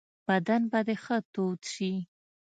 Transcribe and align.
بدن 0.29 0.61
به 0.71 0.79
دي 0.87 0.95
ښه 1.03 1.17
تود 1.33 1.59
شي. 1.73 1.93